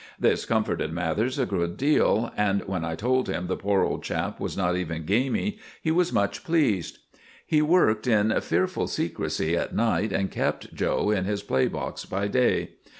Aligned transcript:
This 0.19 0.45
comforted 0.45 0.91
Mathers 0.91 1.37
a 1.37 1.45
good 1.45 1.77
deal, 1.77 2.31
and 2.35 2.63
when 2.63 2.83
I 2.83 2.95
told 2.95 3.29
him 3.29 3.45
the 3.45 3.55
poor 3.55 3.83
old 3.83 4.01
chap 4.01 4.39
was 4.39 4.57
not 4.57 4.75
even 4.75 5.05
gamey, 5.05 5.59
he 5.79 5.91
was 5.91 6.11
much 6.11 6.43
pleased. 6.43 6.97
He 7.45 7.61
worked 7.61 8.07
in 8.07 8.31
fearful 8.41 8.87
secrecy 8.87 9.55
at 9.55 9.75
night, 9.75 10.11
and 10.11 10.31
kept 10.31 10.73
'Joe' 10.73 11.11
in 11.11 11.25
his 11.25 11.43
play 11.43 11.67
box 11.67 12.05
by 12.05 12.27
day. 12.29 12.69